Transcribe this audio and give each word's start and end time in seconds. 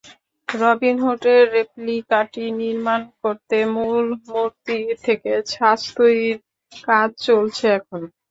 রবিনহুডের 0.47 1.41
রেপ্লিকাটি 1.55 2.43
নির্মাণ 2.59 3.01
করতে 3.19 3.57
মূল 3.75 3.97
মূর্তি 4.25 4.77
থেকে 5.03 5.31
ছাঁচ 5.51 5.81
তৈরির 5.97 6.37
কাজ 6.83 7.09
চলছে 7.25 7.65
এখন। 7.77 8.01